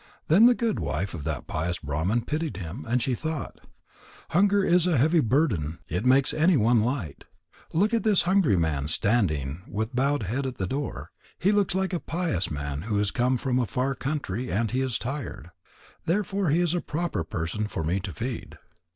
[0.29, 3.59] Then the good wife of that pious Brahman pitied him, and she thought:
[4.31, 5.77] "Hunger is a heavy burden.
[5.87, 7.25] It makes anyone light.
[7.71, 11.11] Look at this hungry man standing with bowed head at the door.
[11.37, 14.81] He looks like a pious man who has come from a far country, and he
[14.81, 15.51] is tired.
[16.07, 18.57] Therefore he is a proper person for me to feed."